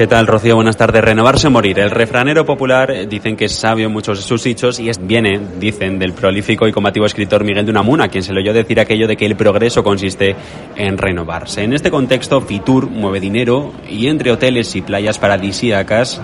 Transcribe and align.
¿Qué 0.00 0.06
tal, 0.06 0.26
Rocío? 0.26 0.54
Buenas 0.54 0.78
tardes. 0.78 1.04
Renovarse 1.04 1.48
o 1.48 1.50
morir. 1.50 1.78
El 1.78 1.90
refranero 1.90 2.46
popular 2.46 2.90
eh, 2.90 3.06
dicen 3.06 3.36
que 3.36 3.44
es 3.44 3.54
sabio 3.54 3.84
en 3.84 3.92
muchos 3.92 4.16
de 4.16 4.24
sus 4.24 4.42
dichos 4.42 4.80
y 4.80 4.88
es, 4.88 5.06
viene, 5.06 5.38
dicen, 5.58 5.98
del 5.98 6.14
prolífico 6.14 6.66
y 6.66 6.72
combativo 6.72 7.04
escritor 7.04 7.44
Miguel 7.44 7.66
de 7.66 7.70
Unamuno, 7.70 8.08
quien 8.08 8.24
se 8.24 8.32
le 8.32 8.40
oyó 8.40 8.54
decir 8.54 8.80
aquello 8.80 9.06
de 9.06 9.18
que 9.18 9.26
el 9.26 9.36
progreso 9.36 9.84
consiste 9.84 10.34
en 10.74 10.96
renovarse. 10.96 11.64
En 11.64 11.74
este 11.74 11.90
contexto, 11.90 12.40
Fitur 12.40 12.88
mueve 12.88 13.20
dinero 13.20 13.74
y 13.90 14.06
entre 14.06 14.32
hoteles 14.32 14.74
y 14.74 14.80
playas 14.80 15.18
paradisíacas 15.18 16.18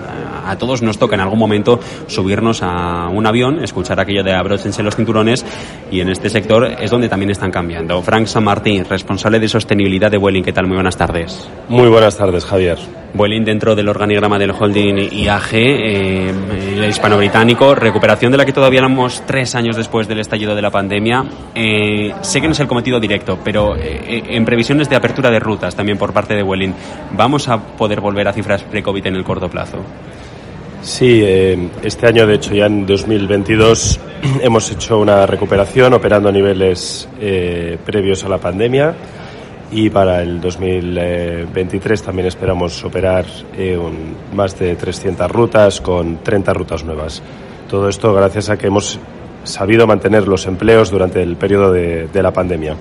a 0.47 0.57
todos 0.57 0.81
nos 0.81 0.97
toca 0.97 1.15
en 1.15 1.21
algún 1.21 1.37
momento 1.37 1.79
subirnos 2.07 2.63
a 2.63 3.09
un 3.09 3.25
avión, 3.25 3.63
escuchar 3.63 3.99
aquello 3.99 4.23
de 4.23 4.33
abróchense 4.33 4.81
los 4.81 4.95
cinturones 4.95 5.45
y 5.91 5.99
en 5.99 6.09
este 6.09 6.29
sector 6.29 6.65
es 6.79 6.89
donde 6.89 7.09
también 7.09 7.31
están 7.31 7.51
cambiando. 7.51 8.01
Frank 8.01 8.27
San 8.27 8.45
Martín, 8.45 8.85
responsable 8.89 9.39
de 9.39 9.49
sostenibilidad 9.49 10.09
de 10.09 10.17
Vueling, 10.17 10.43
¿qué 10.43 10.53
tal? 10.53 10.65
Muy 10.67 10.75
buenas 10.75 10.97
tardes. 10.97 11.47
Muy 11.67 11.89
buenas 11.89 12.17
tardes, 12.17 12.45
Javier. 12.45 12.77
Vueling 13.13 13.43
dentro 13.43 13.66
del 13.75 13.89
organigrama 13.89 14.37
del 14.37 14.51
holding 14.51 15.09
IAG, 15.11 15.53
eh, 15.53 16.33
el 16.77 16.89
hispano-británico, 16.89 17.75
recuperación 17.75 18.31
de 18.31 18.37
la 18.37 18.45
que 18.45 18.53
todavía 18.53 18.79
éramos 18.79 19.23
tres 19.25 19.55
años 19.55 19.75
después 19.75 20.07
del 20.07 20.19
estallido 20.19 20.55
de 20.55 20.61
la 20.61 20.71
pandemia. 20.71 21.25
Eh, 21.55 22.13
sé 22.21 22.41
que 22.41 22.47
no 22.47 22.53
es 22.53 22.59
el 22.59 22.67
cometido 22.67 22.99
directo, 22.99 23.39
pero 23.43 23.75
eh, 23.75 24.23
en 24.27 24.45
previsiones 24.45 24.89
de 24.89 24.95
apertura 24.95 25.29
de 25.29 25.39
rutas 25.39 25.75
también 25.75 25.97
por 25.97 26.13
parte 26.13 26.35
de 26.35 26.43
Vueling, 26.43 26.73
¿vamos 27.11 27.47
a 27.47 27.61
poder 27.61 28.01
volver 28.01 28.27
a 28.27 28.33
cifras 28.33 28.63
pre-COVID 28.63 29.07
en 29.07 29.15
el 29.15 29.23
corto 29.23 29.49
plazo? 29.49 29.83
Sí, 30.81 31.21
eh, 31.23 31.69
este 31.83 32.07
año, 32.07 32.25
de 32.25 32.35
hecho, 32.35 32.53
ya 32.53 32.67
en 32.67 32.85
2022 32.85 33.99
hemos 34.41 34.71
hecho 34.71 34.99
una 34.99 35.25
recuperación 35.25 35.93
operando 35.93 36.29
a 36.29 36.31
niveles 36.31 37.09
eh, 37.19 37.77
previos 37.83 38.23
a 38.23 38.29
la 38.29 38.37
pandemia 38.37 38.95
y 39.71 39.89
para 39.89 40.21
el 40.21 40.39
2023 40.39 42.01
también 42.01 42.27
esperamos 42.27 42.83
operar 42.83 43.25
eh, 43.53 43.77
más 44.33 44.57
de 44.57 44.75
300 44.75 45.29
rutas 45.29 45.81
con 45.81 46.17
30 46.23 46.53
rutas 46.53 46.83
nuevas. 46.83 47.21
Todo 47.69 47.89
esto 47.89 48.13
gracias 48.13 48.49
a 48.49 48.57
que 48.57 48.67
hemos 48.67 48.99
sabido 49.43 49.87
mantener 49.87 50.27
los 50.27 50.45
empleos 50.45 50.89
durante 50.89 51.21
el 51.21 51.35
periodo 51.35 51.71
de 51.71 52.21
la 52.21 52.31
pandemia. 52.31 52.75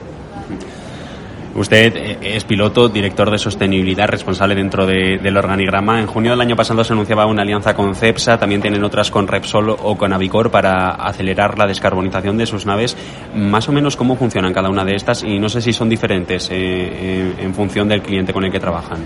Usted 1.56 1.96
eh, 1.96 2.18
es 2.22 2.44
piloto, 2.44 2.88
director 2.88 3.30
de 3.30 3.38
sostenibilidad, 3.38 4.08
responsable 4.08 4.54
dentro 4.54 4.86
del 4.86 5.36
organigrama. 5.36 6.00
En 6.00 6.06
junio 6.06 6.32
del 6.32 6.40
año 6.42 6.54
pasado 6.54 6.84
se 6.84 6.92
anunciaba 6.92 7.24
una 7.26 7.42
alianza 7.42 7.74
con 7.74 7.94
CEPSA, 7.94 8.38
también 8.38 8.60
tienen 8.60 8.84
otras 8.84 9.10
con 9.10 9.26
Repsol 9.26 9.70
o 9.70 9.96
con 9.96 10.12
Avicor 10.12 10.50
para 10.50 10.90
acelerar 10.90 11.58
la 11.58 11.66
descarbonización 11.66 12.36
de 12.36 12.44
sus 12.44 12.66
naves. 12.66 12.94
Más 13.34 13.68
o 13.68 13.72
menos 13.72 13.96
cómo 13.96 14.16
funcionan 14.16 14.52
cada 14.52 14.68
una 14.68 14.84
de 14.84 14.96
estas 14.96 15.22
y 15.22 15.38
no 15.38 15.48
sé 15.48 15.62
si 15.62 15.72
son 15.72 15.88
diferentes 15.88 16.48
eh, 16.52 17.32
en 17.38 17.54
función 17.54 17.88
del 17.88 18.02
cliente 18.02 18.34
con 18.34 18.44
el 18.44 18.52
que 18.52 18.60
trabajan. 18.60 18.98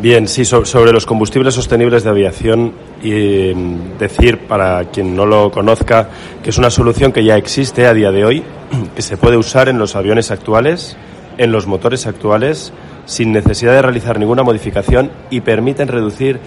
Bien, 0.00 0.26
sí, 0.26 0.46
sobre 0.46 0.92
los 0.92 1.04
combustibles 1.04 1.52
sostenibles 1.52 2.02
de 2.04 2.08
aviación, 2.08 2.72
y 3.02 3.52
mm, 3.54 3.98
decir 3.98 4.38
para 4.46 4.86
quien 4.86 5.14
no 5.14 5.26
lo 5.26 5.50
conozca 5.50 6.08
que 6.42 6.48
es 6.48 6.56
una 6.56 6.70
solución 6.70 7.12
que 7.12 7.22
ya 7.22 7.36
existe 7.36 7.86
a 7.86 7.92
día 7.92 8.10
de 8.10 8.24
hoy, 8.24 8.42
que 8.96 9.02
se 9.02 9.18
puede 9.18 9.36
usar 9.36 9.68
en 9.68 9.78
los 9.78 9.96
aviones 9.96 10.30
actuales 10.30 10.96
en 11.40 11.52
los 11.52 11.66
motores 11.66 12.06
actuales 12.06 12.70
sin 13.06 13.32
necesidad 13.32 13.72
de 13.72 13.80
realizar 13.80 14.18
ninguna 14.18 14.42
modificación 14.42 15.10
y 15.30 15.40
permiten 15.40 15.88
reducir 15.88 16.38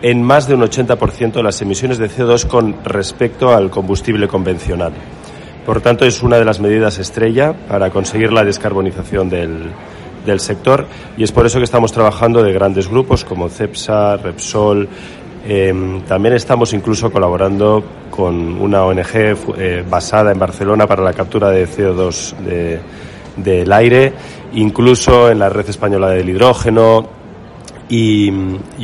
en 0.00 0.22
más 0.22 0.48
de 0.48 0.54
un 0.54 0.62
80% 0.62 1.42
las 1.42 1.60
emisiones 1.60 1.98
de 1.98 2.08
CO2 2.08 2.46
con 2.46 2.82
respecto 2.82 3.54
al 3.54 3.68
combustible 3.68 4.26
convencional. 4.26 4.92
Por 5.66 5.82
tanto, 5.82 6.06
es 6.06 6.22
una 6.22 6.38
de 6.38 6.46
las 6.46 6.60
medidas 6.60 6.98
estrella 6.98 7.52
para 7.68 7.90
conseguir 7.90 8.32
la 8.32 8.42
descarbonización 8.42 9.28
del, 9.28 9.70
sector 10.38 10.86
y 11.16 11.24
es 11.24 11.32
por 11.32 11.46
eso 11.46 11.58
que 11.58 11.64
estamos 11.64 11.92
trabajando 11.92 12.42
de 12.42 12.52
grandes 12.52 12.88
grupos 12.88 13.24
como 13.24 13.48
CEPSA, 13.48 14.16
Repsol. 14.18 14.88
Em, 15.46 16.02
también 16.02 16.34
estamos 16.34 16.74
incluso 16.74 17.10
colaborando 17.10 17.82
con 18.10 18.60
una 18.60 18.84
ONG 18.84 19.14
eh, 19.14 19.84
basada 19.88 20.32
en 20.32 20.38
Barcelona 20.38 20.86
para 20.86 21.02
la 21.02 21.14
captura 21.14 21.50
de 21.50 21.66
CO2 21.66 22.34
del 23.42 23.72
aire 23.72 24.12
incluso 24.54 25.30
en 25.30 25.38
la 25.38 25.48
red 25.48 25.68
española 25.68 26.10
del 26.10 26.28
hidrógeno 26.28 27.08
y, 27.88 28.30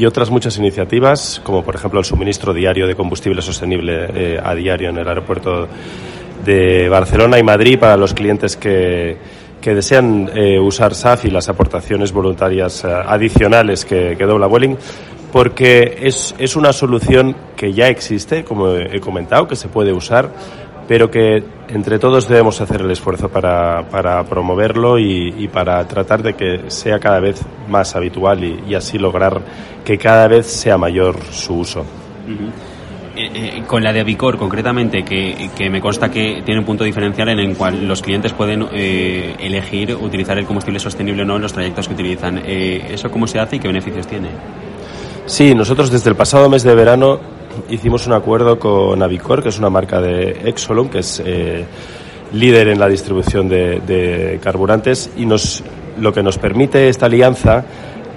otras 0.07 0.31
muchas 0.31 0.57
iniciativas, 0.59 1.41
como 1.45 1.63
por 1.63 1.75
ejemplo 1.75 2.01
el 2.01 2.07
suministro 2.07 2.55
diario 2.55 2.87
de 2.87 2.95
combustible 2.95 3.43
sostenible 3.43 4.07
eh, 4.15 4.41
a 4.43 4.55
diario 4.55 4.91
en 4.91 4.99
el 4.99 5.07
aeropuerto 5.07 5.69
de 6.45 6.89
Barcelona 6.89 7.39
y 7.39 7.43
Madrid 7.43 7.79
para 7.79 7.97
los 7.97 8.15
clientes 8.15 8.57
que, 8.57 9.17
que 9.61 9.75
desean 9.75 10.31
eh, 10.35 10.59
usar 10.59 10.95
SAF 10.95 11.27
y 11.27 11.31
las 11.31 11.49
aportaciones 11.49 12.13
voluntarias 12.13 12.85
eh, 12.85 12.89
adicionales 12.89 13.85
que, 13.85 14.17
dobla 14.17 14.47
Vueling, 14.47 14.77
porque 15.33 15.99
es, 16.03 16.35
es 16.39 16.57
una 16.57 16.73
solución 16.73 17.35
que 17.57 17.73
ya 17.73 17.89
existe, 17.89 18.45
como 18.45 18.75
he 18.75 19.01
comentado, 19.01 19.49
que 19.49 19.57
se 19.57 19.69
puede 19.69 19.93
usar 19.93 20.31
pero 20.87 21.11
que 21.11 21.43
entre 21.69 21.99
todos 21.99 22.28
debemos 22.28 22.61
hacer 22.61 22.83
el 22.83 22.91
esfuerzo 22.91 23.28
para, 23.28 23.89
para 23.89 24.22
promoverlo 24.25 24.99
y, 24.99 25.49
para 25.49 25.87
tratar 25.87 26.22
de 26.22 26.34
que 26.34 26.71
sea 26.71 26.99
cada 26.99 27.21
vez 27.21 27.43
más 27.69 27.97
habitual 27.97 28.45
y, 28.45 28.75
así 28.75 28.99
lograr 28.99 29.41
que 29.84 29.97
cada 29.99 30.28
vez 30.28 30.47
sea 30.47 30.77
mayor 30.77 31.17
su 31.31 31.55
uso. 31.59 31.84
Eh, 33.17 33.31
eh, 33.33 33.62
con 33.67 33.83
la 33.83 33.93
de 33.93 34.00
Avicor, 34.00 34.37
concretamente, 34.37 35.05
que, 35.05 35.50
que, 35.56 35.71
me 35.71 35.81
consta 35.81 36.11
que 36.11 36.43
tiene 36.44 36.61
un 36.61 36.67
punto 36.67 36.83
diferencial 36.83 37.28
en 37.28 37.39
el 37.39 37.56
cual 37.56 37.87
los 37.87 38.03
clientes 38.03 38.33
pueden 38.33 38.67
eh, 38.73 39.37
elegir 39.39 39.94
utilizar 39.94 40.37
el 40.37 40.44
combustible 40.44 40.81
sostenible 40.81 41.23
o 41.23 41.25
no 41.25 41.37
en 41.37 41.43
los 41.43 41.53
trayectos 41.53 41.87
que 41.87 41.94
utilizan. 41.94 42.43
¿Eso 42.44 43.11
cómo 43.11 43.27
se 43.27 43.39
hace 43.39 43.56
y 43.56 43.59
qué 43.61 43.69
beneficios 43.69 44.06
tiene? 44.06 44.28
Sí, 45.27 45.55
nosotros 45.55 45.91
desde 45.91 46.11
el 46.11 46.17
pasado 46.17 46.50
mes 46.50 46.65
de 46.65 46.75
verano 46.75 47.19
hicimos 47.71 48.07
un 48.07 48.13
acuerdo 48.13 48.59
con 48.59 49.03
Avicor, 49.03 49.43
que 49.43 49.49
es 49.49 49.59
una 49.59 49.71
marca 49.71 50.01
de 50.01 50.49
Exolum, 50.49 50.89
que 50.89 51.01
es 51.01 51.23
eh, 51.25 51.65
líder 52.33 52.69
en 52.69 52.79
la 52.79 52.89
distribución 52.89 53.49
de, 53.49 54.39
carburantes, 54.43 55.11
y 55.17 55.27
nos, 55.27 55.63
lo 55.99 56.13
que 56.13 56.23
nos 56.23 56.39
permite 56.39 56.89
esta 56.89 57.07
alianza 57.07 57.65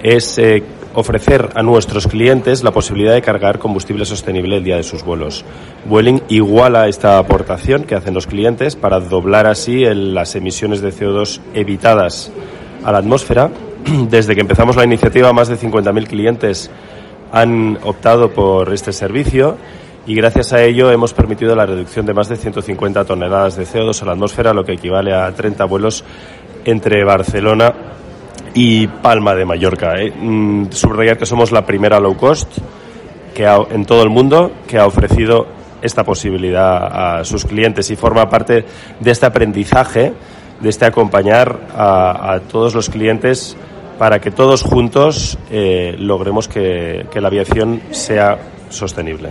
es 0.02 0.38
eh, 0.38 0.62
ofrecer 0.94 1.50
a 1.54 1.62
nuestros 1.62 2.06
clientes 2.06 2.62
la 2.62 2.72
posibilidad 2.72 3.14
de 3.14 3.22
cargar 3.22 3.58
combustible 3.58 4.04
sostenible 4.04 4.56
el 4.56 4.64
día 4.64 4.76
de 4.76 4.82
sus 4.82 5.04
vuelos. 5.04 5.44
Vueling 5.86 6.22
iguala 6.28 6.88
esta 6.88 7.18
aportación 7.18 7.84
que 7.84 7.94
hacen 7.94 8.14
los 8.14 8.26
clientes 8.26 8.76
para 8.76 9.00
doblar 9.00 9.46
así 9.46 9.84
las 9.84 10.34
emisiones 10.34 10.80
de 10.80 10.92
CO2 10.92 11.40
evitadas 11.54 12.32
a 12.84 12.92
la 12.92 12.98
atmósfera. 12.98 13.50
Desde 14.10 14.34
que 14.34 14.40
empezamos 14.40 14.76
la 14.76 14.84
iniciativa, 14.84 15.32
más 15.32 15.48
de 15.48 15.56
50.000 15.56 16.06
clientes 16.06 16.70
han 17.32 17.78
optado 17.84 18.30
por 18.30 18.72
este 18.72 18.92
servicio 18.92 19.56
y 20.06 20.14
gracias 20.14 20.52
a 20.54 20.62
ello 20.62 20.90
hemos 20.90 21.12
permitido 21.12 21.54
la 21.54 21.66
reducción 21.66 22.06
de 22.06 22.14
más 22.14 22.28
de 22.28 22.36
150 22.36 23.04
toneladas 23.04 23.56
de 23.56 23.66
CO2 23.66 24.00
a 24.02 24.06
la 24.06 24.12
atmósfera, 24.12 24.54
lo 24.54 24.64
que 24.64 24.72
equivale 24.72 25.14
a 25.14 25.30
30 25.30 25.64
vuelos 25.66 26.02
entre 26.64 27.04
Barcelona 27.04 27.74
y 28.54 28.86
Palma 28.86 29.34
de 29.34 29.44
Mallorca. 29.44 30.00
¿eh? 30.00 30.10
Mm, 30.10 30.70
subrayar 30.70 31.18
que 31.18 31.26
somos 31.26 31.52
la 31.52 31.66
primera 31.66 32.00
low 32.00 32.16
cost 32.16 32.58
que 33.34 33.44
en 33.44 33.84
todo 33.84 34.02
el 34.02 34.08
mundo 34.08 34.50
que 34.66 34.78
ha 34.78 34.86
ofrecido 34.86 35.46
esta 35.82 36.04
posibilidad 36.04 37.18
a 37.18 37.24
sus 37.24 37.44
clientes 37.44 37.90
y 37.90 37.96
forma 37.96 38.28
parte 38.28 38.64
de 38.98 39.10
este 39.10 39.26
aprendizaje, 39.26 40.12
de 40.60 40.68
este 40.68 40.86
acompañar 40.86 41.68
a, 41.76 42.32
a 42.32 42.40
todos 42.40 42.74
los 42.74 42.88
clientes 42.88 43.56
para 43.98 44.20
que 44.20 44.30
todos 44.30 44.62
juntos 44.62 45.38
eh, 45.50 45.96
logremos 45.98 46.48
que, 46.48 47.06
que, 47.10 47.20
la 47.20 47.28
aviación 47.28 47.82
sea 47.90 48.38
sostenible. 48.70 49.30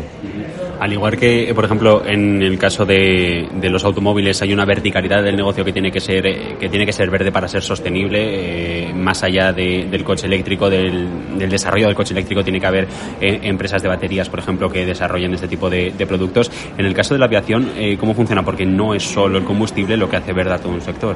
Al 0.79 0.93
igual 0.93 1.17
que, 1.17 1.51
por 1.55 1.65
ejemplo, 1.65 2.03
en 2.05 2.41
el 2.41 2.57
caso 2.59 2.85
de, 2.85 3.47
de, 3.59 3.69
los 3.69 3.83
automóviles 3.83 4.41
hay 4.41 4.53
una 4.53 4.65
verticalidad 4.65 5.23
del 5.23 5.35
negocio 5.35 5.65
que 5.65 5.71
tiene 5.71 5.91
que 5.91 5.99
ser 5.99 6.23
que 6.59 6.69
tiene 6.69 6.85
que 6.85 6.93
ser 6.93 7.09
verde 7.09 7.31
para 7.31 7.47
ser 7.47 7.63
sostenible, 7.63 8.89
eh, 8.89 8.93
más 8.93 9.23
allá 9.23 9.51
de, 9.53 9.87
del 9.89 10.03
coche 10.03 10.27
eléctrico, 10.27 10.69
del, 10.69 11.37
del, 11.37 11.49
desarrollo 11.49 11.87
del 11.87 11.95
coche 11.95 12.13
eléctrico 12.13 12.43
tiene 12.43 12.59
que 12.59 12.67
haber 12.67 12.87
eh, 13.19 13.39
empresas 13.43 13.81
de 13.81 13.89
baterías, 13.89 14.29
por 14.29 14.39
ejemplo, 14.39 14.69
que 14.69 14.85
desarrollen 14.85 15.33
este 15.33 15.47
tipo 15.47 15.69
de, 15.69 15.91
de 15.97 16.05
productos. 16.05 16.51
En 16.77 16.85
el 16.85 16.93
caso 16.93 17.13
de 17.13 17.19
la 17.19 17.25
aviación, 17.25 17.71
eh, 17.75 17.97
¿cómo 17.99 18.13
funciona? 18.13 18.43
Porque 18.43 18.65
no 18.65 18.93
es 18.93 19.03
solo 19.03 19.39
el 19.39 19.45
combustible 19.45 19.97
lo 19.97 20.09
que 20.09 20.17
hace 20.17 20.33
verde 20.33 20.53
a 20.53 20.59
todo 20.59 20.73
un 20.73 20.81
sector. 20.81 21.15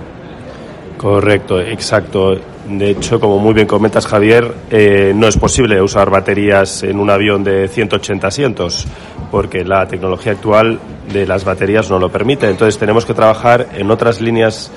Correcto, 0.98 1.60
exacto. 1.60 2.40
De 2.78 2.92
hecho, 2.92 3.20
como 3.20 3.38
muy 3.38 3.54
bien 3.54 3.68
comentas, 3.68 4.08
Javier, 4.08 4.54
eh, 4.70 5.12
no 5.16 5.28
es 5.28 5.38
posible 5.38 5.82
usar 5.82 6.10
baterías 6.10 6.84
en 6.84 7.00
un 7.00 7.10
avión 7.10 7.44
de 7.44 7.68
180 7.68 8.28
asientos, 8.28 8.88
porque 9.30 9.66
la 9.66 9.88
tecnología 9.88 10.32
actual 10.34 10.80
de 11.12 11.28
las 11.28 11.44
baterías 11.44 11.90
no 11.90 12.00
lo 12.00 12.10
permite. 12.10 12.50
Entonces, 12.50 12.78
tenemos 12.78 13.06
que 13.06 13.14
trabajar 13.14 13.68
en 13.76 13.92
otras 13.92 14.22
líneas 14.22 14.72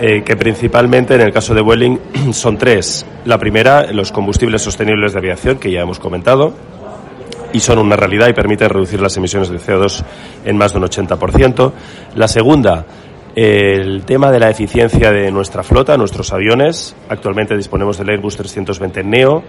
eh, 0.00 0.22
que 0.22 0.36
principalmente, 0.36 1.14
en 1.14 1.22
el 1.22 1.32
caso 1.32 1.54
de 1.54 1.62
Vueling, 1.62 1.98
son 2.32 2.58
tres. 2.58 3.06
La 3.24 3.38
primera, 3.38 3.90
los 3.90 4.12
combustibles 4.12 4.60
sostenibles 4.60 5.12
de 5.12 5.18
aviación, 5.18 5.58
que 5.58 5.70
ya 5.70 5.80
hemos 5.80 5.98
comentado, 5.98 6.52
y 7.54 7.60
son 7.60 7.78
una 7.78 7.96
realidad 7.96 8.28
y 8.28 8.34
permiten 8.34 8.68
reducir 8.68 9.00
las 9.00 9.16
emisiones 9.16 9.48
de 9.48 9.58
CO2 9.58 10.04
en 10.44 10.58
más 10.58 10.72
de 10.72 10.78
un 10.78 10.84
80%. 10.84 11.72
La 12.16 12.28
segunda, 12.28 12.84
El 13.34 14.04
tema 14.04 14.30
de 14.30 14.38
la 14.38 14.48
eficiencia 14.48 15.10
de 15.10 15.30
nuestra 15.32 15.64
flota, 15.64 15.96
nuestros 15.96 16.32
aviones. 16.32 16.94
Actualmente 17.08 17.56
disponemos 17.56 17.98
del 17.98 18.10
Airbus 18.10 18.36
320 18.36 19.02
Neo, 19.02 19.42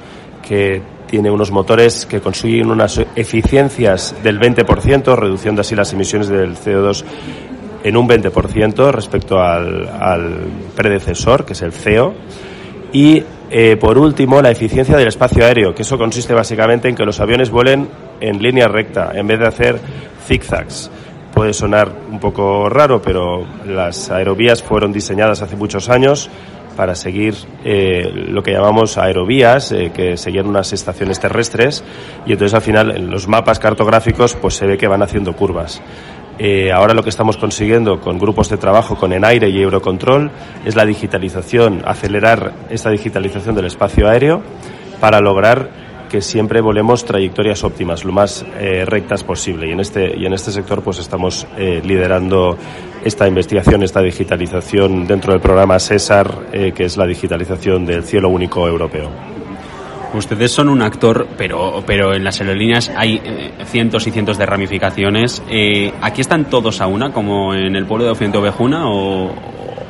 que 0.47 0.81
tiene 1.05 1.29
unos 1.29 1.51
motores 1.51 2.07
que 2.07 2.19
consiguen 2.19 2.71
unas 2.71 2.99
eficiencias 3.15 4.15
del 4.23 4.39
20%, 4.39 5.15
reduciendo 5.15 5.61
así 5.61 5.75
las 5.75 5.93
emisiones 5.93 6.29
del 6.29 6.55
CO2 6.55 7.03
en 7.83 7.95
un 7.95 8.09
20% 8.09 8.91
respecto 8.91 9.39
al, 9.39 9.87
al 9.87 10.47
predecesor, 10.75 11.45
que 11.45 11.53
es 11.53 11.61
el 11.61 11.71
CEO. 11.71 12.15
Y 12.91 13.23
eh, 13.51 13.77
por 13.77 13.99
último, 13.99 14.41
la 14.41 14.49
eficiencia 14.49 14.97
del 14.97 15.09
espacio 15.09 15.45
aéreo, 15.45 15.75
que 15.75 15.83
eso 15.83 15.97
consiste 15.97 16.33
básicamente 16.33 16.89
en 16.89 16.95
que 16.95 17.05
los 17.05 17.19
aviones 17.19 17.51
vuelen 17.51 17.87
en 18.19 18.41
línea 18.41 18.67
recta, 18.67 19.11
en 19.13 19.27
vez 19.27 19.39
de 19.39 19.47
hacer 19.47 19.79
zigzags. 20.25 20.89
Puede 21.35 21.53
sonar 21.53 21.91
un 22.09 22.19
poco 22.21 22.69
raro, 22.69 23.01
pero 23.01 23.45
las 23.67 24.09
aerovías 24.09 24.63
fueron 24.63 24.93
diseñadas 24.93 25.41
hace 25.41 25.57
muchos 25.57 25.89
años 25.89 26.29
para 26.77 26.95
seguir 26.95 27.35
eh, 27.65 28.09
lo 28.29 28.41
que 28.41 28.53
llamamos 28.53 28.97
aerovías, 28.97 29.73
eh, 29.73 29.91
que 29.93 30.15
seguían 30.15 30.47
unas 30.47 30.71
estaciones 30.71 31.19
terrestres, 31.19 31.83
y 32.25 32.31
entonces 32.31 32.53
al 32.53 32.61
final 32.61 32.95
en 32.95 33.11
los 33.11 33.27
mapas 33.27 33.59
cartográficos 33.59 34.33
pues 34.35 34.55
se 34.55 34.65
ve 34.65 34.77
que 34.77 34.87
van 34.87 35.03
haciendo 35.03 35.35
curvas. 35.35 35.81
Eh, 36.39 36.71
ahora 36.71 36.93
lo 36.93 37.03
que 37.03 37.09
estamos 37.09 37.35
consiguiendo 37.35 37.99
con 37.99 38.17
grupos 38.17 38.49
de 38.49 38.55
trabajo 38.57 38.95
con 38.95 39.11
Enaire 39.11 39.49
y 39.49 39.61
Eurocontrol 39.61 40.31
es 40.63 40.75
la 40.77 40.85
digitalización, 40.85 41.81
acelerar 41.85 42.53
esta 42.69 42.91
digitalización 42.91 43.55
del 43.55 43.65
espacio 43.65 44.09
aéreo 44.09 44.41
para 45.01 45.19
lograr 45.19 45.84
siempre 46.21 46.61
volemos 46.61 47.05
trayectorias 47.05 47.63
óptimas, 47.63 48.03
lo 48.03 48.11
más 48.11 48.45
eh, 48.59 48.85
rectas 48.85 49.23
posible. 49.23 49.67
Y 49.67 49.71
en 49.71 49.79
este, 49.79 50.17
y 50.17 50.25
en 50.25 50.33
este 50.33 50.51
sector 50.51 50.81
pues 50.81 50.99
estamos 50.99 51.47
eh, 51.57 51.81
liderando 51.83 52.57
esta 53.03 53.27
investigación, 53.27 53.83
esta 53.83 54.01
digitalización 54.01 55.07
dentro 55.07 55.33
del 55.33 55.41
programa 55.41 55.79
CESAR, 55.79 56.47
eh, 56.51 56.71
que 56.75 56.85
es 56.85 56.97
la 56.97 57.05
digitalización 57.05 57.85
del 57.85 58.03
cielo 58.03 58.29
único 58.29 58.67
europeo. 58.67 59.09
Ustedes 60.13 60.51
son 60.51 60.69
un 60.69 60.81
actor, 60.81 61.27
pero, 61.37 61.83
pero 61.85 62.13
en 62.13 62.23
las 62.23 62.39
aerolíneas 62.39 62.89
hay 62.95 63.21
cientos 63.65 64.07
y 64.07 64.11
cientos 64.11 64.37
de 64.37 64.45
ramificaciones. 64.45 65.43
¿Aquí 66.01 66.21
están 66.21 66.45
todos 66.45 66.79
a 66.79 66.87
una, 66.87 67.11
como 67.11 67.53
en 67.53 67.75
el 67.75 67.85
pueblo 67.85 68.05
de 68.05 68.11
Occidente 68.11 68.37
Ovejuna, 68.37 68.87
o, 68.87 69.33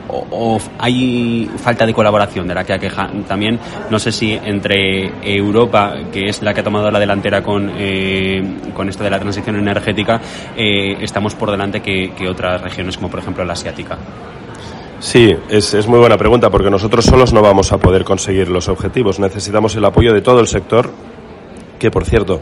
o, 0.09 0.59
hay 0.79 1.49
falta 1.57 1.85
de 1.85 1.93
colaboración 1.93 2.47
de 2.47 2.55
la 2.55 2.63
que 2.63 2.73
aqueja 2.73 3.09
también, 3.27 3.59
no 3.89 3.99
sé 3.99 4.11
si 4.11 4.33
entre 4.33 5.11
Europa, 5.21 5.93
que 6.11 6.25
es 6.25 6.41
la 6.41 6.53
que 6.53 6.61
ha 6.61 6.63
tomado 6.63 6.89
la 6.91 6.99
delantera 6.99 7.41
con, 7.41 7.71
eh, 7.77 8.43
con 8.73 8.89
esto 8.89 9.03
de 9.03 9.09
la 9.09 9.19
transición 9.19 9.55
energética, 9.55 10.21
eh, 10.55 10.97
estamos 11.01 11.35
por 11.35 11.51
delante 11.51 11.81
que, 11.81 12.25
otras 12.25 12.61
regiones, 12.61 12.97
como 12.97 13.09
por 13.09 13.19
ejemplo 13.19 13.45
la 13.45 13.53
asiática. 13.53 13.97
Sí, 14.99 15.35
es, 15.49 15.73
es, 15.73 15.87
muy 15.87 15.99
buena 15.99 16.17
pregunta 16.17 16.49
porque 16.49 16.71
nosotros 16.71 17.05
solos 17.05 17.33
no 17.33 17.41
vamos 17.41 17.71
a 17.71 17.77
poder 17.77 18.03
conseguir 18.03 18.49
los 18.49 18.67
objetivos. 18.67 19.19
Necesitamos 19.19 19.75
el 19.75 19.85
apoyo 19.85 20.11
de 20.11 20.21
todo 20.21 20.39
el 20.39 20.47
sector, 20.47 20.89
que 21.77 21.91
por 21.91 22.05
cierto, 22.05 22.41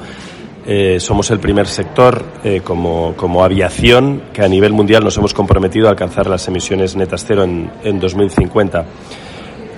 eh, 0.65 0.99
somos 1.01 1.29
el 1.31 1.39
primer 1.39 1.67
sector 1.67 2.23
eh, 2.43 2.61
como, 2.63 3.15
como, 3.17 3.43
aviación 3.43 4.23
que 4.31 4.43
a 4.43 4.47
nivel 4.47 4.71
mundial 4.71 5.03
nos 5.03 5.17
hemos 5.17 5.33
comprometido 5.33 5.87
a 5.87 5.91
alcanzar 5.91 6.27
las 6.27 6.47
emisiones 6.47 6.95
netas 6.95 7.25
cero 7.27 7.43
en, 7.43 7.69
en 7.83 7.99
2050. 7.99 8.85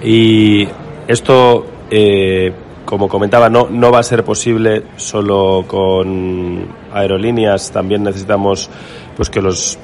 Y 0.04 0.68
esto, 1.08 1.66
eh, 1.90 2.54
como 2.86 3.10
comentaba, 3.10 3.50
no, 3.50 3.68
no 3.68 3.92
va 3.92 4.00
a 4.00 4.04
ser 4.04 4.24
posible 4.24 4.84
solo 4.96 5.66
con 5.68 6.68
aerolíneas. 6.94 7.72
También 7.72 8.04
necesitamos 8.04 8.70
pues, 9.16 9.32
que 9.32 9.42
los 9.42 9.80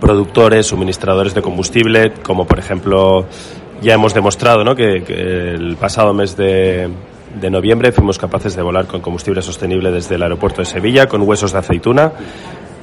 productores, 0.00 0.66
suministradores 0.66 1.34
de 1.34 1.42
combustible, 1.42 2.12
como 2.22 2.46
por 2.46 2.58
ejemplo 2.58 3.26
ya 3.82 3.94
hemos 3.94 4.14
demostrado 4.14 4.64
¿no? 4.64 4.74
que 4.74 4.96
el 4.96 5.76
pasado 5.76 6.14
mes 6.14 6.36
de 6.36 6.88
de 7.40 7.50
noviembre 7.50 7.92
fuimos 7.92 8.18
capaces 8.18 8.54
de 8.56 8.62
volar 8.62 8.86
con 8.86 9.00
combustible 9.00 9.42
sostenible 9.42 9.90
desde 9.90 10.16
el 10.16 10.22
aeropuerto 10.22 10.60
de 10.60 10.66
Sevilla 10.66 11.06
con 11.06 11.22
huesos 11.22 11.52
de 11.52 11.58
aceituna. 11.58 12.12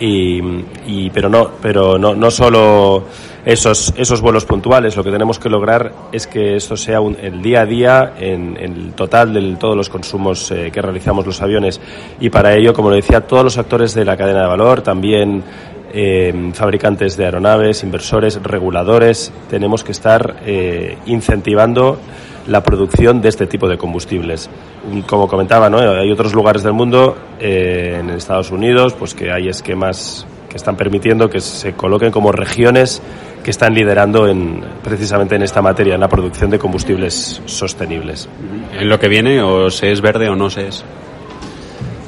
Y, 0.01 1.09
pero 1.09 1.27
no 1.27 1.51
pero 1.61 1.97
no, 1.97 2.15
no 2.15 2.31
solo 2.31 3.03
esos 3.43 3.93
esos 3.97 4.21
vuelos 4.21 4.45
puntuales. 4.45 4.95
Lo 4.95 5.03
que 5.03 5.11
tenemos 5.11 5.39
que 5.39 5.49
lograr 5.49 5.91
es 6.13 6.25
que 6.25 6.55
esto 6.55 6.77
sea 6.77 6.99
el 6.99 7.41
día 7.41 7.61
a 7.61 7.65
día 7.65 8.13
en, 8.17 8.55
el 8.55 8.93
total 8.93 9.33
de 9.33 9.57
todos 9.57 9.75
los 9.75 9.89
consumos 9.89 10.51
eh, 10.51 10.71
que 10.71 10.81
realizamos 10.81 11.25
los 11.25 11.41
aviones. 11.41 11.81
Y 12.21 12.29
para 12.29 12.55
ello 12.55 12.73
como 12.73 12.91
decía 12.91 13.27
todos 13.27 13.43
los 13.43 13.57
actores 13.57 13.93
de 13.93 14.05
la 14.05 14.15
cadena 14.15 14.43
de 14.43 14.47
valor 14.47 14.81
también 14.83 15.43
eh, 15.91 16.51
fabricantes 16.53 17.17
de 17.17 17.25
aeronaves 17.25 17.83
inversores 17.83 18.41
reguladores 18.43 19.33
tenemos 19.49 19.83
que 19.83 19.91
estar 19.91 20.35
eh, 20.45 20.97
incentivando 21.07 21.97
la 22.49 22.63
producción 22.63 23.21
de 23.21 23.29
este 23.29 23.47
tipo 23.47 23.69
de 23.69 23.77
combustibles. 23.77 24.49
Como 25.07 25.27
comentaba, 25.27 25.69
¿no? 25.69 25.77
hay 25.77 26.11
otros 26.11 26.33
lugares 26.33 26.63
del 26.63 26.73
mundo, 26.73 27.15
eh, 27.39 27.97
en 27.99 28.09
Estados 28.09 28.51
Unidos, 28.51 28.93
pues 28.93 29.13
que 29.13 29.31
hay 29.31 29.47
esquemas 29.47 30.25
que 30.49 30.57
están 30.57 30.75
permitiendo 30.75 31.29
que 31.29 31.41
se 31.41 31.73
coloquen 31.73 32.11
como 32.11 32.31
regiones 32.31 33.01
que 33.43 33.51
están 33.51 33.73
liderando 33.75 34.27
en, 34.27 34.63
precisamente 34.83 35.35
en 35.35 35.43
esta 35.43 35.61
materia, 35.61 35.93
en 35.93 36.01
la 36.01 36.09
producción 36.09 36.49
de 36.49 36.57
combustibles 36.57 37.41
sostenibles. 37.45 38.27
¿En 38.77 38.89
lo 38.89 38.99
que 38.99 39.07
viene 39.07 39.41
o 39.41 39.69
se 39.69 39.91
es 39.91 40.01
verde 40.01 40.27
o 40.27 40.35
no 40.35 40.49
se 40.49 40.67
es? 40.67 40.83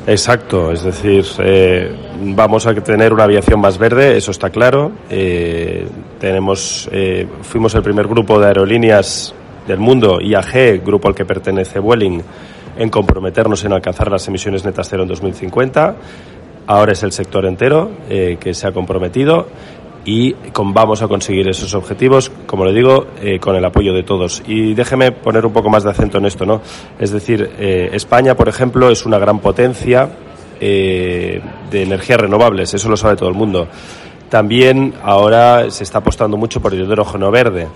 Exacto, 0.07 0.71
es 0.71 0.81
decir, 0.81 1.23
eh, 1.37 1.95
vamos 2.19 2.65
a 2.65 2.73
tener 2.73 3.13
una 3.13 3.25
aviación 3.25 3.61
más 3.61 3.77
verde, 3.77 4.17
eso 4.17 4.31
está 4.31 4.49
claro. 4.49 4.91
Eh, 5.11 5.87
tenemos, 6.19 6.89
fuimos 7.43 7.75
el 7.75 7.83
primer 7.83 8.07
grupo 8.07 8.39
de 8.39 8.47
aerolíneas 8.47 9.35
del 9.67 9.79
mundo, 9.79 10.19
IAG, 10.19 10.83
grupo 10.83 11.07
al 11.07 11.15
que 11.15 11.25
pertenece 11.25 11.79
Vueling, 11.79 12.21
en 12.77 12.89
comprometernos 12.89 13.63
en 13.65 13.73
alcanzar 13.73 14.11
las 14.11 14.27
emisiones 14.27 14.65
netas 14.65 14.87
cero 14.89 15.03
en 15.03 15.09
2050. 15.09 15.95
Ahora 16.67 16.93
es 16.93 17.03
el 17.03 17.11
sector 17.11 17.45
entero 17.45 17.91
eh, 18.09 18.37
que 18.39 18.53
se 18.53 18.67
ha 18.67 18.71
comprometido 18.71 19.47
y 20.03 20.35
vamos 20.55 21.01
a 21.03 21.07
conseguir 21.07 21.47
esos 21.47 21.73
objetivos, 21.75 22.31
como 22.47 22.65
le 22.65 22.73
digo, 22.73 23.07
eh, 23.21 23.39
con 23.39 23.55
el 23.55 23.63
apoyo 23.63 23.93
de 23.93 24.03
todos. 24.03 24.41
Y 24.47 24.73
déjeme 24.73 25.11
poner 25.11 25.45
un 25.45 25.53
poco 25.53 25.69
más 25.69 25.83
de 25.83 25.91
acento 25.91 26.17
en 26.17 26.25
esto, 26.25 26.45
¿no? 26.45 26.61
Es 26.99 27.11
decir, 27.11 27.51
eh, 27.59 27.89
España, 27.93 28.35
por 28.35 28.49
ejemplo, 28.49 28.89
es 28.89 29.05
una 29.05 29.19
gran 29.19 29.39
potencia 29.39 30.09
de 30.61 31.41
energías 31.71 32.21
renovables, 32.21 32.71
eso 32.71 32.87
lo 32.87 32.95
sabe 32.95 33.15
todo 33.15 33.29
el 33.29 33.33
mundo. 33.33 33.67
También 34.29 34.93
ahora 35.03 35.71
se 35.71 35.83
está 35.83 35.97
apostando 35.97 36.37
mucho 36.37 36.61
por 36.61 36.71
el 36.71 36.81
hidrógeno 36.81 37.31
verde 37.31 37.67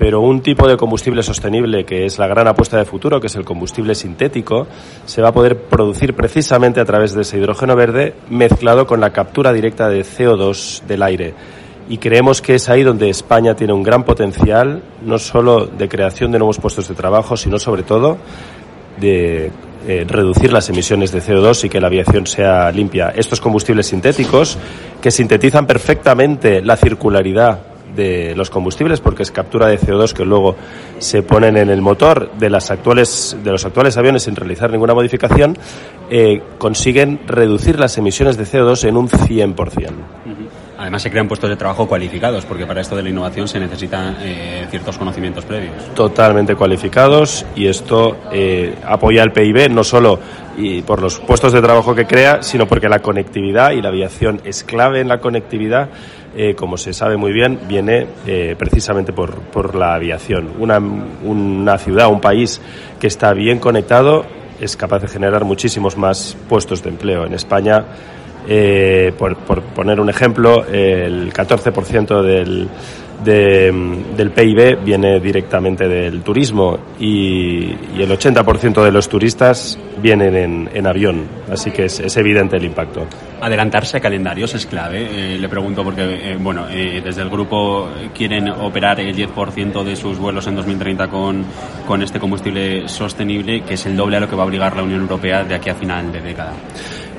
pero 0.00 0.22
un 0.22 0.40
tipo 0.40 0.66
de 0.66 0.78
combustible 0.78 1.22
sostenible 1.22 1.84
que 1.84 2.06
es 2.06 2.18
la 2.18 2.26
gran 2.26 2.48
apuesta 2.48 2.78
de 2.78 2.86
futuro, 2.86 3.20
que 3.20 3.26
es 3.26 3.36
el 3.36 3.44
combustible 3.44 3.94
sintético, 3.94 4.66
se 5.04 5.20
va 5.20 5.28
a 5.28 5.32
poder 5.32 5.58
producir 5.64 6.14
precisamente 6.14 6.80
a 6.80 6.86
través 6.86 7.12
de 7.12 7.20
ese 7.20 7.36
hidrógeno 7.36 7.76
verde 7.76 8.14
mezclado 8.30 8.86
con 8.86 8.98
la 8.98 9.10
captura 9.10 9.52
directa 9.52 9.90
de 9.90 10.00
CO2 10.00 10.84
del 10.86 11.02
aire. 11.02 11.34
Y 11.90 11.98
creemos 11.98 12.40
que 12.40 12.54
es 12.54 12.70
ahí 12.70 12.82
donde 12.82 13.10
España 13.10 13.54
tiene 13.54 13.74
un 13.74 13.82
gran 13.82 14.04
potencial, 14.04 14.82
no 15.04 15.18
solo 15.18 15.66
de 15.66 15.86
creación 15.86 16.32
de 16.32 16.38
nuevos 16.38 16.56
puestos 16.56 16.88
de 16.88 16.94
trabajo, 16.94 17.36
sino 17.36 17.58
sobre 17.58 17.82
todo 17.82 18.16
de 18.98 19.50
eh, 19.86 20.06
reducir 20.08 20.50
las 20.50 20.66
emisiones 20.70 21.12
de 21.12 21.20
CO2 21.20 21.64
y 21.64 21.68
que 21.68 21.78
la 21.78 21.88
aviación 21.88 22.26
sea 22.26 22.72
limpia. 22.72 23.12
Estos 23.14 23.38
combustibles 23.42 23.88
sintéticos, 23.88 24.56
que 25.02 25.10
sintetizan 25.10 25.66
perfectamente 25.66 26.62
la 26.62 26.78
circularidad 26.78 27.69
de 27.94 28.34
los 28.36 28.50
combustibles 28.50 29.00
porque 29.00 29.22
es 29.22 29.30
captura 29.30 29.68
de 29.68 29.78
CO2 29.78 30.12
que 30.12 30.24
luego 30.24 30.56
se 30.98 31.22
ponen 31.22 31.56
en 31.56 31.70
el 31.70 31.80
motor 31.80 32.32
de 32.38 32.50
las 32.50 32.70
actuales 32.70 33.36
de 33.42 33.50
los 33.50 33.64
actuales 33.64 33.96
aviones 33.96 34.24
sin 34.24 34.36
realizar 34.36 34.70
ninguna 34.70 34.94
modificación 34.94 35.56
eh, 36.12 36.42
consiguen 36.58 37.20
reducir 37.26 37.78
las 37.78 37.96
emisiones 37.96 38.36
de 38.36 38.44
CO2 38.44 38.88
en 38.88 38.96
un 38.96 39.08
100%. 39.08 39.90
Además 40.76 41.02
se 41.02 41.10
crean 41.10 41.28
puestos 41.28 41.48
de 41.50 41.56
trabajo 41.56 41.86
cualificados, 41.86 42.46
porque 42.46 42.66
para 42.66 42.80
esto 42.80 42.96
de 42.96 43.02
la 43.02 43.10
innovación 43.10 43.46
se 43.46 43.60
necesitan 43.60 44.16
eh, 44.22 44.66
ciertos 44.70 44.96
conocimientos 44.96 45.44
previos. 45.44 45.74
Totalmente 45.94 46.56
cualificados 46.56 47.44
y 47.54 47.66
esto 47.66 48.16
eh, 48.32 48.74
apoya 48.84 49.22
el 49.22 49.30
PIB 49.30 49.70
no 49.70 49.84
solo 49.84 50.18
y 50.56 50.82
por 50.82 51.00
los 51.00 51.20
puestos 51.20 51.52
de 51.52 51.60
trabajo 51.60 51.94
que 51.94 52.06
crea, 52.06 52.42
sino 52.42 52.66
porque 52.66 52.88
la 52.88 53.00
conectividad 53.00 53.72
y 53.72 53.82
la 53.82 53.90
aviación 53.90 54.40
es 54.44 54.64
clave 54.64 55.00
en 55.00 55.08
la 55.08 55.20
conectividad 55.20 55.90
eh, 56.36 56.54
como 56.54 56.76
se 56.76 56.92
sabe 56.92 57.16
muy 57.16 57.32
bien, 57.32 57.58
viene 57.66 58.06
eh, 58.26 58.54
precisamente 58.56 59.12
por, 59.12 59.34
por, 59.40 59.74
la 59.74 59.94
aviación. 59.94 60.50
Una, 60.60 60.78
una 60.78 61.76
ciudad, 61.78 62.08
un 62.08 62.20
país 62.20 62.60
que 63.00 63.08
está 63.08 63.32
bien 63.32 63.58
conectado 63.58 64.24
es 64.60 64.76
capaz 64.76 65.00
de 65.00 65.08
generar 65.08 65.44
muchísimos 65.44 65.96
más 65.96 66.36
puestos 66.48 66.84
de 66.84 66.90
empleo. 66.90 67.26
En 67.26 67.34
España, 67.34 67.84
eh, 68.46 69.12
por, 69.18 69.36
por, 69.38 69.62
poner 69.62 69.98
un 69.98 70.08
ejemplo, 70.08 70.64
el 70.66 71.32
14% 71.32 72.22
del, 72.22 72.68
del 73.24 74.30
PIB 74.34 74.82
viene 74.82 75.20
directamente 75.20 75.88
del 75.88 76.22
turismo 76.22 76.78
y, 76.98 77.70
el 78.00 78.10
80% 78.10 78.82
de 78.82 78.90
los 78.90 79.08
turistas 79.08 79.78
vienen 80.00 80.68
en, 80.72 80.86
avión, 80.86 81.26
así 81.50 81.70
que 81.70 81.84
es, 81.84 82.16
evidente 82.16 82.56
el 82.56 82.64
impacto. 82.64 83.06
Adelantarse 83.40 83.98
a 83.98 84.00
calendarios 84.00 84.54
es 84.54 84.64
clave, 84.66 85.34
eh, 85.34 85.38
le 85.38 85.48
pregunto 85.48 85.84
porque, 85.84 86.02
eh, 86.02 86.36
bueno, 86.40 86.66
eh, 86.70 87.02
desde 87.04 87.22
el 87.22 87.28
grupo 87.28 87.88
quieren 88.14 88.48
operar 88.48 89.00
el 89.00 89.14
10% 89.14 89.84
de 89.84 89.96
sus 89.96 90.18
vuelos 90.18 90.46
en 90.46 90.56
2030 90.56 91.08
con, 91.08 91.44
con 91.86 92.02
este 92.02 92.18
combustible 92.18 92.88
sostenible, 92.88 93.62
que 93.62 93.74
es 93.74 93.84
el 93.86 93.96
doble 93.96 94.16
a 94.16 94.20
lo 94.20 94.28
que 94.28 94.36
va 94.36 94.44
a 94.44 94.46
obligar 94.46 94.74
la 94.74 94.82
Unión 94.82 95.02
Europea 95.02 95.44
de 95.44 95.54
aquí 95.54 95.68
a 95.68 95.74
final 95.74 96.10
de 96.10 96.22
década. 96.22 96.52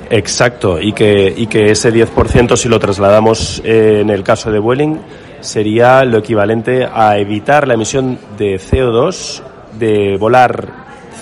Exacto, 0.10 0.82
y 0.82 0.92
que, 0.92 1.34
y 1.36 1.48
que 1.48 1.72
ese 1.72 1.94
10% 1.94 2.58
si 2.58 2.68
lo 2.68 2.80
trasladamos 2.80 3.62
en 3.64 4.10
el 4.10 4.24
caso 4.24 4.52
de 4.52 4.60
Vueling 4.60 5.00
sería 5.42 6.04
lo 6.06 6.20
equivalente 6.20 6.86
a 6.86 7.18
evitar 7.18 7.68
la 7.68 7.74
emisión 7.74 8.18
de 8.38 8.56
CO2 8.56 9.42
de 9.78 10.18
volar 10.18 10.82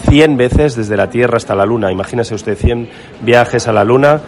100 0.09 0.37
veces 0.37 0.75
desde 0.75 0.97
la 0.97 1.09
Tierra 1.09 1.37
hasta 1.37 1.55
la 1.55 1.65
Luna. 1.65 1.91
Imagínese 1.91 2.35
usted 2.35 2.57
100 2.57 2.89
viajes 3.21 3.67
a 3.67 3.73
la 3.73 3.83
Luna 3.83 4.21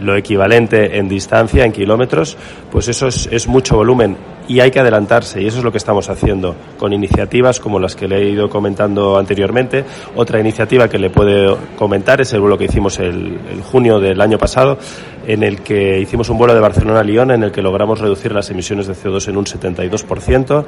lo 0.00 0.16
equivalente 0.16 0.98
en 0.98 1.08
distancia, 1.08 1.64
en 1.64 1.72
kilómetros, 1.72 2.36
pues 2.70 2.88
eso 2.88 3.08
es, 3.08 3.46
mucho 3.46 3.76
volumen 3.76 4.16
y 4.48 4.60
hay 4.60 4.70
que 4.70 4.80
adelantarse 4.80 5.42
y 5.42 5.46
eso 5.46 5.58
es 5.58 5.64
lo 5.64 5.70
que 5.70 5.78
estamos 5.78 6.08
haciendo 6.08 6.54
con 6.78 6.92
iniciativas 6.92 7.60
como 7.60 7.78
las 7.78 7.94
que 7.94 8.08
le 8.08 8.18
he 8.18 8.30
ido 8.30 8.48
comentando 8.48 9.18
anteriormente. 9.18 9.84
Otra 10.16 10.40
iniciativa 10.40 10.88
que 10.88 10.98
le 10.98 11.10
puedo 11.10 11.58
comentar 11.76 12.20
es 12.20 12.32
el 12.32 12.40
vuelo 12.40 12.58
que 12.58 12.64
hicimos 12.64 12.98
el, 12.98 13.38
junio 13.70 14.00
del 14.00 14.20
año 14.20 14.38
pasado 14.38 14.78
en 15.26 15.42
el 15.42 15.60
que 15.60 16.00
hicimos 16.00 16.28
un 16.28 16.38
vuelo 16.38 16.54
de 16.54 16.60
Barcelona 16.60 17.00
a 17.00 17.04
Lyon 17.04 17.30
en 17.30 17.44
el 17.44 17.52
que 17.52 17.62
logramos 17.62 18.00
reducir 18.00 18.32
las 18.32 18.50
emisiones 18.50 18.86
de 18.86 18.94
CO2 18.94 19.28
en 19.28 19.36
un 19.36 19.44
72% 19.44 20.64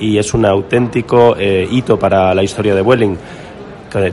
y 0.00 0.18
es 0.18 0.34
un 0.34 0.44
auténtico 0.44 1.36
eh, 1.38 1.68
hito 1.70 1.98
para 1.98 2.34
la 2.34 2.42
historia 2.42 2.74
de 2.74 2.82
Vueling 2.82 3.16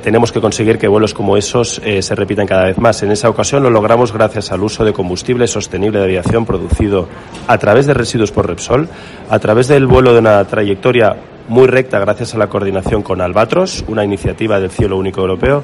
tenemos 0.01 0.31
que 0.31 0.41
conseguir 0.41 0.77
que 0.77 0.87
vuelos 0.87 1.13
como 1.13 1.37
esos 1.37 1.81
eh, 1.83 2.01
se 2.01 2.15
repitan 2.15 2.45
cada 2.45 2.65
vez 2.65 2.77
más. 2.77 3.01
En 3.03 3.11
esa 3.11 3.29
ocasión 3.29 3.63
lo 3.63 3.69
logramos 3.69 4.11
gracias 4.11 4.51
al 4.51 4.61
uso 4.61 4.83
de 4.83 4.93
combustible 4.93 5.47
sostenible 5.47 5.99
de 5.99 6.05
aviación 6.05 6.45
producido 6.45 7.07
a 7.47 7.57
través 7.57 7.85
de 7.85 7.93
residuos 7.93 8.31
por 8.31 8.47
Repsol, 8.47 8.89
a 9.29 9.39
través 9.39 9.67
del 9.67 9.87
vuelo 9.87 10.13
de 10.13 10.19
una 10.19 10.43
trayectoria 10.45 11.15
muy 11.47 11.67
recta 11.67 11.99
gracias 11.99 12.35
a 12.35 12.37
la 12.37 12.47
coordinación 12.47 13.01
con 13.01 13.21
Albatros, 13.21 13.83
una 13.87 14.03
iniciativa 14.03 14.59
del 14.59 14.69
cielo 14.69 14.97
único 14.97 15.21
europeo, 15.21 15.63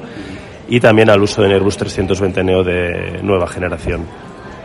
y 0.68 0.80
también 0.80 1.10
al 1.10 1.22
uso 1.22 1.42
de 1.42 1.52
Airbus 1.52 1.76
320 1.76 2.42
Neo 2.42 2.64
de 2.64 3.20
nueva 3.22 3.46
generación 3.46 4.06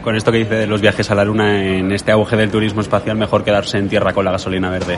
con 0.02 0.16
esto 0.16 0.32
que 0.32 0.40
dice 0.40 0.56
de 0.56 0.68
los 0.68 0.82
viajes 0.82 1.10
a 1.12 1.16
la 1.16 1.24
Luna 1.24 1.64
en 1.64 1.92
este 1.92 2.12
auge 2.12 2.36
del 2.36 2.52
turismo 2.52 2.82
espacial, 2.82 3.18
mejor 3.18 3.44
quedarse 3.44 3.78
en 3.78 3.90
tierra 3.90 4.14
con 4.14 4.26
la 4.26 4.32
gasolina 4.32 4.70
verde. 4.70 4.98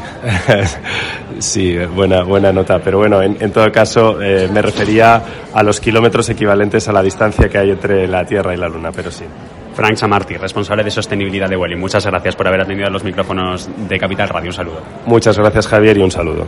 sí, 1.40 1.78
buena, 1.78 2.24
buena 2.24 2.52
nota. 2.52 2.80
Pero 2.80 3.00
bueno, 3.00 3.22
en, 3.22 3.52
todo 3.52 3.72
caso, 3.72 4.22
eh, 4.22 4.50
me 4.52 4.62
refería 4.62 5.22
a 5.54 5.64
los 5.64 5.80
kilómetros 5.80 6.30
equivalentes 6.30 6.88
a 6.88 6.94
la 6.94 7.04
distancia 7.04 7.50
que 7.50 7.58
hay 7.58 7.72
entre 7.72 8.08
la 8.08 8.26
Tierra 8.26 8.54
y 8.54 8.58
la 8.58 8.68
Luna, 8.68 8.92
pero 8.92 9.12
sí. 9.12 9.26
Frank 9.74 9.96
Samarti, 9.96 10.38
responsable 10.38 10.84
de 10.84 10.92
sostenibilidad 10.92 11.50
de 11.50 11.58
Welling. 11.58 11.80
Muchas 11.80 12.06
gracias 12.06 12.36
por 12.36 12.48
haber 12.48 12.62
atendido 12.62 12.88
a 12.88 12.92
los 12.92 13.04
micrófonos 13.04 13.70
de 13.90 13.98
Capital 13.98 14.30
Radio. 14.30 14.50
Un 14.50 14.54
saludo. 14.54 14.82
Muchas 15.06 15.38
gracias, 15.38 15.68
Javier, 15.68 15.98
y 15.98 16.02
un 16.02 16.12
saludo. 16.12 16.46